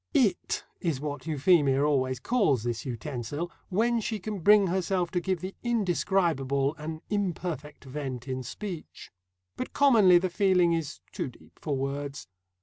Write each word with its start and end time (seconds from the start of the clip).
"It" 0.15 0.63
is 0.79 0.99
what 0.99 1.27
Euphemia 1.27 1.83
always 1.83 2.19
calls 2.19 2.63
this 2.63 2.87
utensil, 2.87 3.51
when 3.69 3.99
she 4.01 4.17
can 4.19 4.39
bring 4.39 4.65
herself 4.65 5.11
to 5.11 5.19
give 5.19 5.41
the 5.41 5.53
indescribable 5.61 6.73
an 6.79 7.03
imperfect 7.11 7.83
vent 7.85 8.27
in 8.27 8.41
speech. 8.41 9.11
But 9.57 9.73
commonly 9.73 10.17
the 10.17 10.31
feeling 10.31 10.73
is 10.73 11.01
too 11.11 11.27
deep 11.29 11.59
for 11.61 11.77
words. 11.77 12.27